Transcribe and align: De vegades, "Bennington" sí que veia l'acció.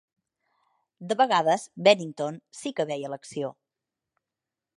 De 1.11 1.17
vegades, 1.19 1.67
"Bennington" 1.89 2.41
sí 2.61 2.73
que 2.81 2.87
veia 2.93 3.13
l'acció. 3.15 3.53